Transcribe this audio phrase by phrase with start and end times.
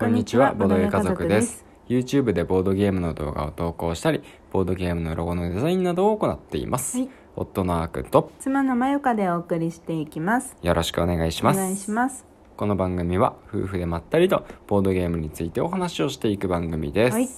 [0.00, 1.62] こんにちは、ボードゲー家族です。
[1.86, 6.96] YouTube でボードゲームの動画を投稿したり、ボードゲームのロゴのデザインなどを行っています。
[6.96, 10.56] はい夫のあーくんと妻のまゆかでお送りしていきます。
[10.62, 11.58] よろしくお願いします。
[11.58, 12.24] お願いします。
[12.56, 17.14] この番組は夫婦でまったりとボードゲームについてお話をしていく番組です。
[17.14, 17.28] はい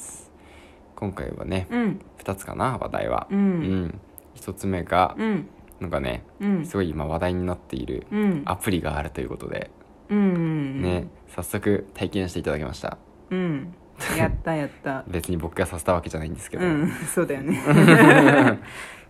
[0.94, 3.26] 今回はね、うん、2つかな、話題は。
[3.28, 4.00] うん
[4.36, 5.48] 1つ目が、うん、
[5.80, 9.72] なんかね、うん、すごい今話題になっているうん、アプリがあるということで、
[10.12, 12.98] うん、ね、早速体験していただきました。
[13.30, 13.74] うん、
[14.16, 15.04] やったやった。
[15.08, 16.66] 別に僕がさせたわけじゃないんですけど。
[16.66, 17.60] うん、そうだよね。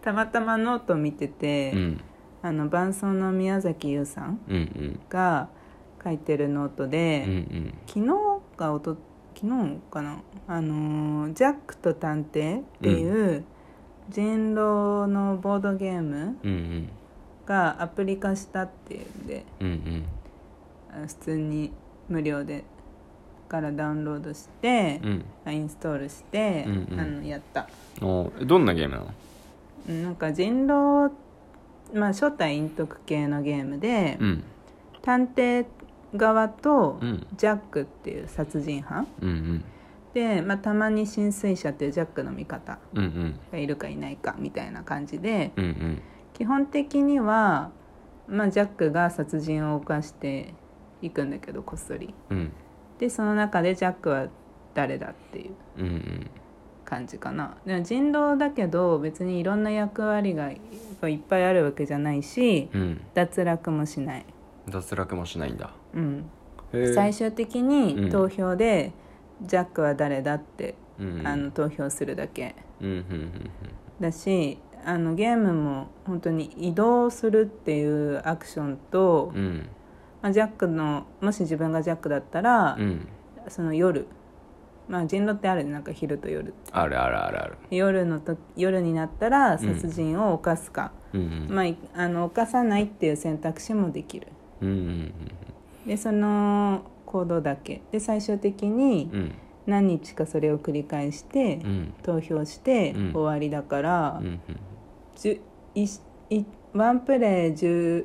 [0.03, 2.01] たまたまノート見てて、うん。
[2.45, 5.01] あの伴奏の宮崎優さんうんうん。
[5.09, 5.49] が
[6.03, 7.75] 書いてるノートで、うんうん。
[7.87, 8.97] 昨日かおと
[9.35, 10.23] 昨日かな。
[10.49, 13.45] あのージャックと探偵っていう
[14.09, 16.89] 人狼のボードゲームうんうん。
[17.47, 20.05] がアプリ化したっていうんでうんうん。
[20.05, 20.22] あ
[21.07, 21.73] 普通に
[22.09, 22.65] 無料で
[23.49, 25.53] からダウンロードして、うん。
[25.53, 27.01] インストールして、うんうん。
[27.01, 27.69] あのやった。
[28.01, 29.07] おどんなゲームなの？
[29.89, 31.13] うんなんか人狼
[31.93, 34.45] まあ初代陰徳系のゲームで、うん。
[35.03, 35.67] 探偵
[36.15, 37.27] 側とうん。
[37.37, 39.07] ジャックっていう殺人犯。
[39.21, 39.65] うんうん。
[40.15, 42.79] で、まあ、たまに浸水者っていうジャックの味方
[43.51, 46.03] がいるかいないかみたいな感じでうんうん。
[46.35, 47.71] 基本的には、
[48.29, 50.53] まあ、ジャックが殺人を犯して
[51.03, 52.15] いくんだけどこっそり。
[52.31, 52.53] うん。
[52.99, 54.29] でその中でジャックは
[54.75, 56.31] 誰だっていううんうん。
[56.85, 57.57] 感じかな。
[57.67, 60.57] でも人狼だけど別にいろんな役割がい
[61.15, 63.01] っぱいあるわけじゃないしうん。
[63.15, 64.27] 脱落もしない、
[64.69, 65.71] 脱落もしないんだ。
[65.95, 66.31] うん、
[66.95, 67.69] 最終的うん。
[67.69, 68.93] に投票で
[69.43, 71.27] ジャックは誰だって、うん。
[71.27, 72.55] あの投票するだけ。
[72.81, 73.51] うんうんうん
[74.01, 79.69] だしあのゲームも本当に移動するっていうアクションと、うんうん
[80.23, 83.09] まあ、ジャックのもし自分がジャックだったら、うん。
[83.49, 84.07] その夜。
[84.89, 85.71] まあ人狼ってあるね。
[85.71, 87.57] なんか昼と夜あるあるあるある。
[87.71, 91.49] 夜のと夜になったら殺人を犯すか、うんうん。
[91.51, 94.29] まあいあの犯さないっていう選択肢もできる。
[94.61, 95.15] うんうん
[95.87, 97.83] でその行動だけ。
[97.91, 99.35] で最終的にうん。
[99.65, 101.95] 何日かそれを繰り返して、うん。
[102.03, 103.13] 投票してうん。
[103.13, 104.41] 終わりだから、うん
[105.17, 105.41] じゅ
[105.75, 105.85] い
[106.31, 108.05] いワンプレイ 10,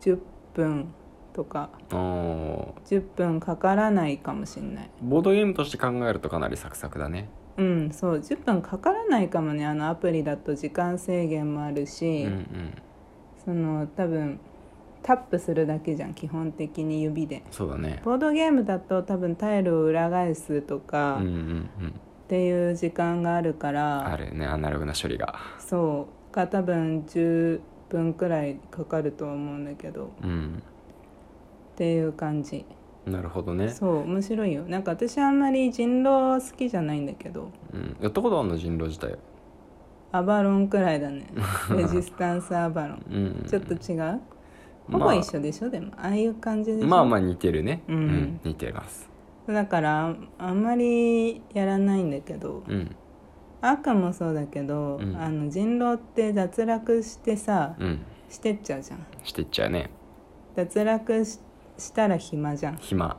[0.00, 0.18] 10
[0.54, 0.94] 分
[1.34, 4.90] とかうんお10分かからないかもしれない。
[5.04, 7.28] ーボードゲームとして考えるとかなりサクサクだね。
[7.56, 8.16] うんそう。
[8.18, 9.66] 10分かからないかもね。
[9.66, 12.74] あのアプリだと時間制限もあるうんし、うん。
[13.44, 14.40] その多分
[15.02, 17.42] タップするだけじゃん基本的に指で。
[17.50, 18.00] そうだね。
[18.04, 21.88] ボードゲームだと多分タイルを裏返すとかうんうんうん。
[21.88, 25.34] っていう時間があるから、あるよねアナログな処理が。
[25.58, 26.34] そう。
[26.34, 30.10] が多分10分くらいかかるとは思うんだけど。
[30.22, 30.62] うん
[31.74, 32.64] っていう感じ。
[33.04, 33.68] なるほどね。
[33.68, 34.62] そう面白いよ。
[34.62, 37.50] なんか私あんまり人狼は好きじゃないんだけど。
[37.72, 37.96] うん。
[38.00, 39.18] やったことあるの人狼自体
[40.12, 41.26] アバロンくらいだね。
[41.76, 43.04] レジスタンスアバロン。
[43.10, 43.46] うん。
[43.46, 44.20] ちょっと違う？
[44.90, 45.68] ほぼ一緒でしょ？
[45.68, 46.86] でもああいう感じでしょ？
[46.86, 47.82] まあまあ似てるね。
[47.88, 48.40] うん。
[48.44, 49.10] 似てます。
[49.46, 52.96] だからああんまりやらないんだけどうん。
[53.60, 55.16] 赤もそうだけど、うん。
[55.16, 57.98] あの人狼って脱落してさうん。
[58.30, 59.06] してっちゃうじゃん。
[59.22, 59.90] してっちゃうね。
[60.54, 61.40] 脱落し
[61.78, 62.76] したら暇じゃん。
[62.76, 63.16] 暇。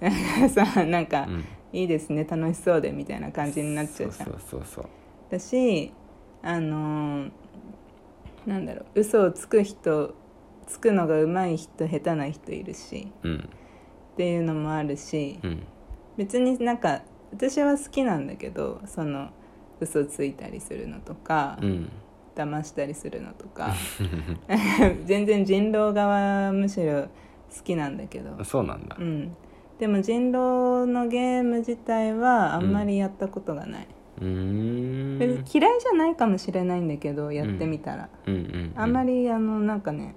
[0.48, 1.44] さなんか、うん。
[1.72, 4.26] いいですね楽しそうでみたいな感じになっちゃうじゃん。
[4.26, 4.84] そうそうそう。
[5.30, 5.92] だし
[6.42, 7.30] あのー
[8.44, 10.14] なんだろう嘘をつく人
[10.66, 13.48] つくのが上手い人下手な人いるしうん。
[14.12, 15.62] っていうのもあるしうん。
[16.16, 17.02] 別になんか
[17.32, 19.30] 私は好きなんだけどその
[19.80, 21.88] 嘘ついたりするのとか、うん。
[22.34, 23.74] 騙したりするのとか
[25.04, 27.08] 全然人狼側はむしろ
[27.56, 28.96] 好きなんだけど、そうなんだ。
[28.98, 29.36] うん、
[29.78, 33.88] でも人狼のゲーム自体はあんまりやったことがない、
[34.20, 35.18] うーん。
[35.18, 38.34] 別に嫌いじゃないかもしれないんだけどやってみたら、うん。
[38.34, 40.14] うんあんまりりあのなんかね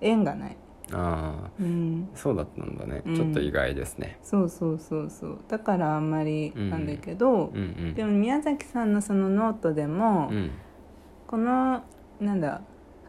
[0.00, 0.56] 縁がない、
[0.92, 1.50] ああ。
[1.58, 3.02] うん、そうだったんだね。
[3.04, 3.16] うん。
[3.16, 4.18] ちょっと意外ですね。
[4.22, 5.38] そうそうそうそう。
[5.48, 7.56] だからあんまりなんだけど、うん。
[7.56, 7.62] う
[7.92, 7.94] ん。
[7.94, 10.50] でも宮崎さんのそのノートでも、うん。
[11.26, 11.82] この
[12.20, 12.62] なんだ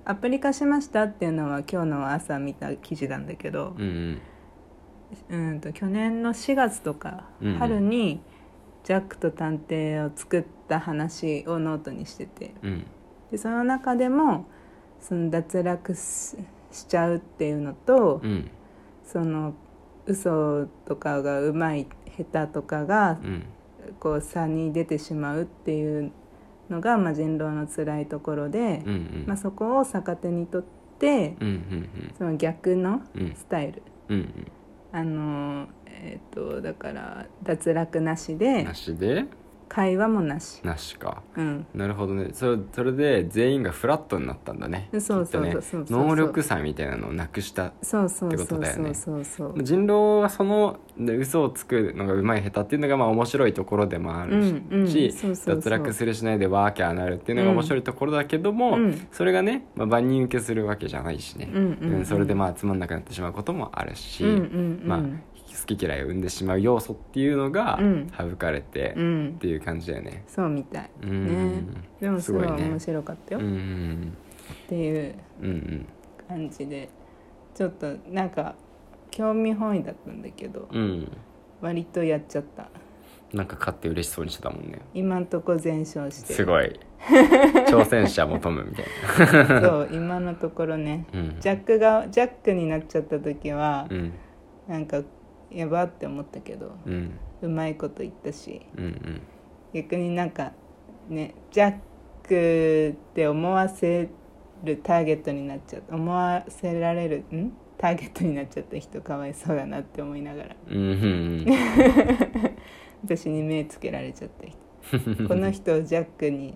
[0.04, 4.22] アプリ化しましたっていうのは今日の朝見た記事なんだけど、うん
[5.30, 5.60] うん。
[5.60, 8.22] と去年の4月とか、うん春に
[8.84, 12.86] ジャックと探偵を作った話をノートにしててうん。
[13.30, 14.46] でその中でも
[15.00, 16.38] その脱落し
[16.72, 18.50] しちゃうっていうのと、うん。
[19.06, 19.54] その
[20.06, 21.88] 嘘とかがうまい
[22.18, 23.46] 下手とかがうん。
[24.00, 26.12] こう差に出てしまうっていう
[26.72, 29.24] のが、まあ、人狼の辛いところで、うんうん。
[29.28, 30.64] まあ、そこを逆手にとっ
[31.00, 33.22] てうんうんその逆のうん。
[33.22, 33.84] うんスタイル。
[34.10, 34.48] うん
[34.94, 39.26] あのえっ、とだから脱落なしでなしで？
[39.72, 40.60] 会話もなし。
[40.66, 41.24] なしか。
[41.38, 41.66] うん。
[41.74, 42.32] なるほどね。
[42.34, 44.90] それそれで全員がフラットになったんだね。
[44.92, 45.86] そうそうそうそうそう。
[45.88, 48.60] 能力差みたいなのをなくしたそうそうってこそうそう。
[48.60, 48.94] とだよね。
[48.94, 54.88] そうそう人狼はそので嘘をつくのがうまい下手っていうのがまあ面白いところでもあるし,、うんうん。
[54.90, 55.56] そうそうそう。
[55.56, 59.08] 脱落するしないでワーキャーなるっていうのが面白いところだけども、うん。
[59.14, 61.94] それがね、まあ、万人受けするわけじゃないしね、うんうん。
[61.94, 64.82] うんそれでまあつまんなくなってしまうこともあるし、うんうんうん。
[64.84, 65.00] まあ、
[65.60, 68.12] 好き嫌いを生んでしまう要素っていうのがうん。
[68.18, 69.34] 省かれてうん。
[69.36, 70.24] っていう感じだよね。
[70.28, 70.90] そうみたい。
[71.04, 71.56] うん。
[71.56, 71.64] ね
[72.00, 72.70] でもすごいすごいね。
[72.70, 74.14] 面白かったよ、うんうっん。
[74.68, 75.86] ていううんうん
[76.28, 76.90] 感じで。
[77.54, 78.56] ちょっとなんか
[79.12, 80.68] 興味本位だったんだけど。
[80.72, 81.12] うん。
[81.62, 82.70] 割とやっちゃった。
[83.34, 84.80] なんか勝って嬉しそうにしてたもんね。
[84.94, 86.34] 今んとこ全勝して。
[86.34, 86.80] すごい。
[87.68, 89.62] 挑戦者求むみたいな。
[89.62, 91.06] そう今のところね。
[91.14, 91.36] うん。
[91.40, 94.14] ジャックがジャックになっちゃった時はうん。
[94.68, 95.02] なんか
[95.52, 97.20] やばって思ったけどうん。
[97.42, 98.62] うまいこと言ったし。
[98.78, 99.22] うんうん。
[99.74, 100.54] 逆になんか
[101.10, 101.76] ねジャッ
[102.28, 104.10] クって思わせ
[104.64, 107.54] るターゲットになっちゃった思わせられるん？
[107.78, 110.56] ターゲットになっちゃった人かわいそうだなって思いながら。
[110.70, 111.46] うんうん
[113.04, 115.28] 私に目つけられちゃった人。
[115.28, 116.56] この人をジャックに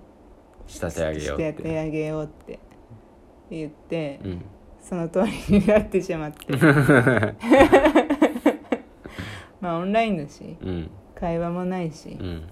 [0.68, 1.64] 仕立て上げようって。
[1.64, 2.60] てあげようって
[3.50, 4.46] 言って、うん。
[4.80, 6.46] その通りになってしまって
[9.66, 10.92] まあオンラインだしうん。
[11.16, 12.50] 会話もないしう、ん。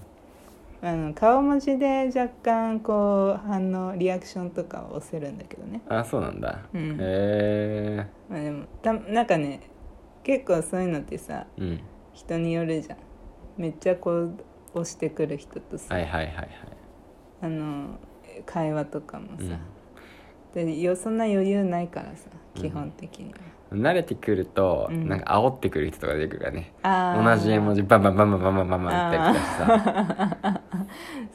[0.82, 6.60] あの顔文字で若干こう反応リアクションとかを押せるんだけどね、あそうなんだ。
[6.74, 6.92] うん。
[6.92, 9.60] へえまあ、でもたなんかね
[10.24, 11.80] 結構そういうのってさうん。
[12.12, 12.98] 人によるじゃん。
[13.56, 14.34] めっちゃこう
[14.74, 16.48] 押してくる人とさ、はいはいはいはい。
[17.42, 17.98] あの
[18.44, 19.58] 会話とかもさ、
[20.56, 20.66] うん。
[20.66, 23.38] でよそんな余裕ないからさ基本的には、
[23.76, 25.08] 慣れてくると、うん。
[25.08, 26.72] なんか煽ってくる人とか出てくるからね。
[26.82, 27.36] あー。
[27.36, 30.60] 同じ絵文字バンバンバンバンバンバンバンバン打ったりとかさ、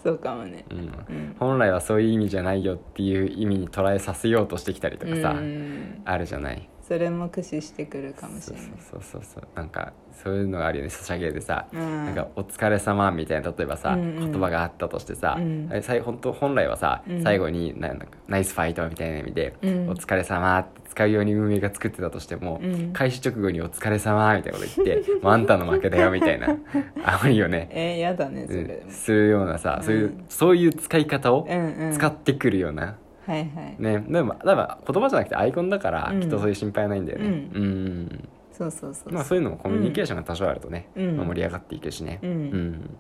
[0.04, 8.72] そうかもねうん、うん本来はそういう意味じゃないよっていう意味に捉えさせようとしてきたりとかさ、うんあるじゃないそれも駆使してくるかもしそうれない。
[8.80, 9.94] そうそうそうなんか
[10.24, 10.90] そういうのがあるよね。
[10.90, 12.06] ソシャゲでさ、うん。
[12.08, 14.32] なんか「お疲れ様みたいな例えばさ、うんうん。
[14.32, 15.70] 言葉があったとしてさ、うん。
[16.04, 17.22] 本当本来はさ、うん。
[17.22, 19.90] 最後にななんかナイスファイトみたいな意味で「うん。
[19.90, 22.92] お疲れ様って使うように運営が作ってたとしても、うん。
[22.92, 26.48] 開始直後に「お疲れ様みたいなこと言って「もうあんたの負けだよ」みたいな。
[27.06, 28.92] あまりよね、えー、やだねそれ、うん。
[28.92, 30.26] するようなさ、そういううん。
[30.28, 31.48] そういう使い方を
[31.94, 32.98] 使ってくるような、
[33.30, 33.76] はいはい。
[33.78, 34.04] ね。
[34.08, 36.20] でも多分言葉じゃなくてアイコンだから、うん。
[36.22, 37.26] きっとそういう心配はないんだよね。
[37.28, 37.34] うん。
[37.34, 38.30] うん。
[38.52, 41.18] そうそうそう、まあそういうのもコミュニケーションが多少あるとね、うん。
[41.18, 42.20] まあ盛り上がっていくしね。
[42.24, 42.32] うん。
[42.32, 42.98] うん。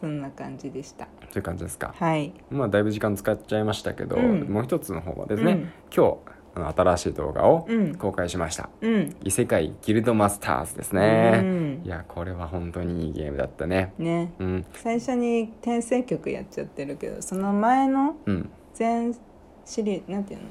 [0.00, 1.04] そんな感じでした。
[1.04, 1.94] そういう感じですか。
[1.96, 2.32] はい。
[2.50, 4.42] まあだいぶ時間使っちゃいましたけど、うん。
[4.48, 5.58] もう一つの方はですね、うん。
[5.94, 6.16] 今日
[6.56, 7.94] あの新しい動画をうん。
[7.94, 9.14] 公開しました、うん。
[9.22, 11.82] 異世界ギルドマスターズですね、うん。
[11.84, 13.94] いやこれは本当にいいゲームだったね。
[13.98, 14.32] ね。
[14.40, 14.66] うん。
[14.72, 18.50] 最初に転生曲やっちゃってるけどその前のうん。
[18.74, 19.14] 全
[19.70, 20.46] シリなんていうの？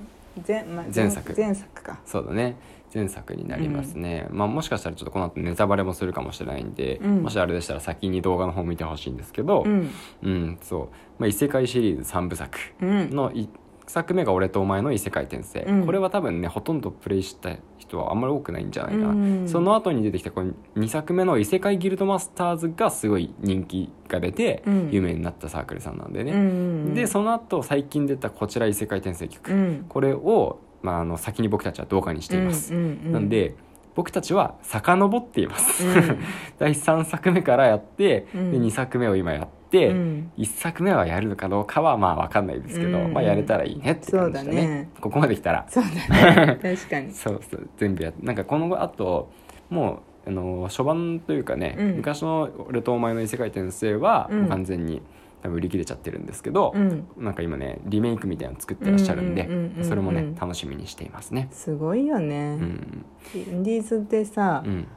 [0.48, 1.34] 前,、ま、前作。
[1.36, 2.00] 前作か。
[2.06, 2.56] そうだね。
[2.94, 7.22] 前作になりますね、まあもしかしたらちょっとこの後ネタバレもするかもしれないんで、うん。
[7.22, 9.92] もしあれでしたら先に動画の方見てほしいんですけどうん。
[10.24, 10.88] うん、そう、
[11.20, 13.10] まあ、異世界シリーズ3部作うん。
[13.12, 13.48] の1
[13.90, 15.86] 作目が「俺とお前の異世界転生」うん。
[15.86, 17.50] これは多分ねほとんどプレイした
[17.80, 19.48] 人はあんまり多くないんじゃないかな、うん。
[19.48, 24.90] その後に出てきたこの2作目の「異世界ギルドマスターズ」がすごい人気が出てうん。
[24.92, 29.86] 有名になったサークルさんなんでね、うんでその後最近出たこちら異世界転生曲、うん。
[29.90, 33.56] これを、まあ、あの先に僕たちは動画にしています、なんで
[33.96, 36.20] 僕たちは遡っています、うん。
[36.60, 38.52] 第3作目からやって、うん。
[38.52, 40.32] で2作目を今やって、うん。
[40.38, 43.14] 1作目はやるのかどうかはまあ分かんないですけど、うん。
[43.14, 44.46] まあやれたらいいねって感じだね。
[44.46, 44.90] そうだね。
[45.00, 45.66] ここまで来たら。
[45.70, 46.60] そうだね。
[46.62, 47.12] 確かに。
[47.14, 47.70] そうそう。
[47.78, 49.30] 全部やってなんかこのあと
[49.70, 51.96] もうあの初版というかね、うん。
[51.98, 54.40] 昔の「俺とお前の異世界転生は」うん。
[54.42, 55.02] もう完全に
[55.42, 57.08] 多分売り切れちゃってるんですけど、うん。
[57.18, 59.48] なんか今ねリメイクみたいなの作ってらっしゃるんで、
[59.84, 61.48] それもね楽しみにしていますね。
[61.52, 63.06] すごいようね、ん。
[63.34, 64.88] インディーズってさ、うん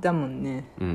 [0.00, 0.70] だもんね。
[0.78, 0.92] うんうん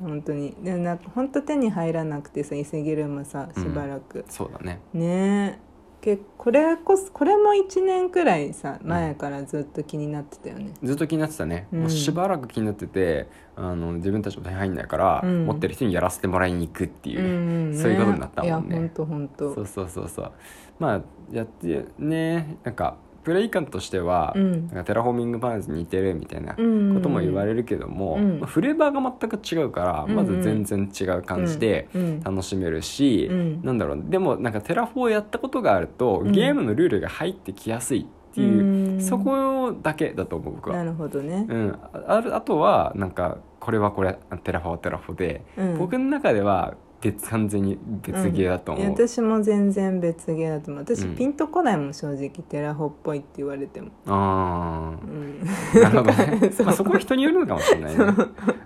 [0.00, 0.08] うん。
[0.08, 0.54] 本当に。
[0.62, 4.80] でなんか本当手に入らなくてさ伊勢ギルもさしばらく、そうだね。
[4.92, 5.60] ね。
[5.64, 5.68] え
[6.00, 11.80] けこれこそこれも1年くらいさ前からずっと気になってたよね、ずっと気になってたね、うん。
[11.80, 15.46] もうしばらく気になっててあの自分たちも手に入んないから、うん。
[15.46, 19.54] 持ってる人にやらせてもらいに行くっていうね、んそういうことになったもんいやね本当本当。
[19.54, 20.32] そうそうそうそう。
[20.78, 21.02] まあ
[21.32, 22.96] やってねなんか
[23.28, 24.68] プレイ感としては、うん。
[24.68, 27.02] なんかテラフォーミングマーズに似てるみたいなこうん。
[27.02, 28.40] とも言われるけども、うん。
[28.40, 32.20] まあフレーバーが全く違うから、うんまず全然違う感じでうんうん。
[32.22, 33.62] 楽しめるし、うん。
[33.62, 36.32] なんだろうでもなんかテラフォーやったことがあると、うん。
[36.32, 39.00] ゲームのルールが入ってきやすいっていうん。
[39.02, 41.44] そこだけだと思う僕は、なるほどね。
[41.46, 45.78] うん、ああるあとはなんかこれはこれテラフォはテラフォで、うん。
[45.78, 50.84] 僕の中では別完全に別ゲーだと思う、いや私も全然別ゲーだと思う。
[50.84, 51.16] 私、うん。
[51.16, 52.30] ピンとこないもん正直。
[52.48, 56.50] テラフォっぽいって言われても、あうん、あなるほどね。
[56.52, 58.04] そうまあ、そこは人によるのかもしれないね、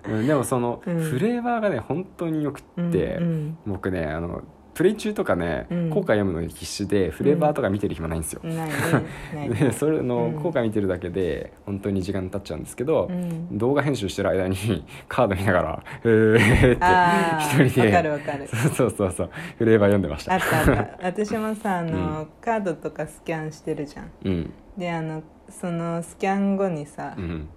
[0.09, 0.23] う。
[0.23, 0.99] ん、でもそのうん。
[0.99, 3.57] フレーバーがね本当によくって、うん。
[3.67, 4.41] 僕ねあの
[4.73, 5.89] プレイ中とかね、うん。
[5.89, 8.41] 効果読むのに必死でフレーバーとか見てる暇ないんですよ、
[9.59, 10.33] でそれのうん。
[10.41, 13.57] 効果見てるだけで本当に時間経っちゃうんですけど、うん。
[13.57, 14.55] 動画編集してる間に
[15.07, 18.47] カード見ながら「へーって一人でわかるわかる。
[18.47, 20.33] そうそうそうフレーバー読んでました。
[20.33, 20.97] あったあった。
[21.05, 22.27] 私もさあの、うん。
[22.41, 24.11] カードとかスキャンしてるじゃん。
[24.25, 24.53] うん。
[24.77, 27.47] であのそのスキャン後にさ、うん。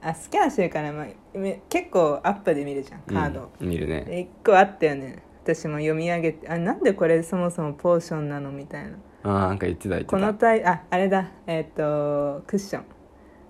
[0.00, 1.06] あスキャンしてるから、まあ、
[1.38, 3.40] め結構アップで見るじゃんカード。
[3.40, 4.02] を、うん見るね。
[4.02, 5.22] で一個あったよね
[5.54, 8.98] 私も読み上げてあなんでこれそもそもポーションなのみたいな。
[9.22, 10.10] あーなんか言ってた言ってた。
[10.10, 11.30] このタイああれだ。
[11.46, 12.84] えっ、とクッション。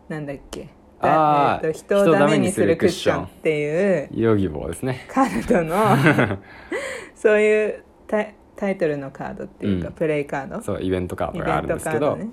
[0.08, 0.68] なんだっけ。
[1.00, 4.08] あーえーと人をダメにするクッションっていう。
[4.12, 5.06] ヨギボーですね。
[5.10, 6.38] カードの
[7.14, 9.94] そういうタイタイトルのカードっていうか、うん。
[9.94, 10.62] プレイカード。
[10.62, 12.30] そうイベントカードがあイベントるんですけど、カードね。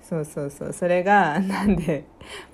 [0.00, 0.72] そうそうそう。
[0.72, 2.04] それがなんで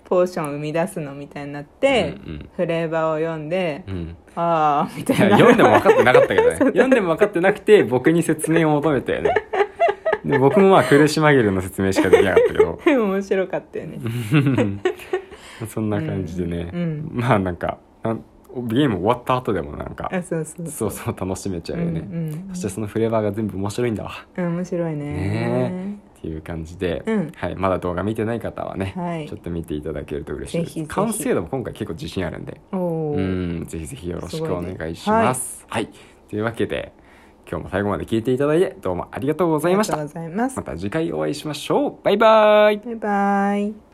[0.04, 3.94] ポーションを生み出すのみたいになって、うんフレーバーを読んで、うん。
[3.94, 5.38] うんああみたいな。
[5.38, 6.56] 読んでも分かってなかったけどね。
[6.58, 9.32] 読んでも分かってなくて僕に説明を求めたよね。
[10.24, 12.80] で僕もまあ苦し紛れの説明しかできなかったけど。
[13.04, 13.98] 面白かったよね。
[15.68, 17.78] そんな感じでね、うんまあなんか
[18.56, 24.12] ゲーム終わった後でもなんかあそうそう楽しめちゃうよね、うんうんそしてそのフレーバーが全部面白いんだわ。
[24.36, 25.04] うん面白いね。
[25.04, 25.93] ね
[26.24, 27.32] っていう感じで、うん。
[27.36, 29.28] はい、まだ動画見てない方はね、はい。
[29.28, 30.86] ちょっと見ていただけると嬉しいです。
[30.86, 32.60] 完成度も今回結構自信あるんで。
[32.72, 33.60] うー。
[33.62, 35.66] んぜひぜひよろしくお願いします。
[35.68, 35.90] はい、
[36.30, 36.92] というわけで
[37.46, 39.98] 今日も最後まで聞いていただいてどうもありがとうございました。
[39.98, 41.96] また次回お会いしましょう。
[42.02, 42.78] バイバイ。
[42.78, 43.93] バイバイ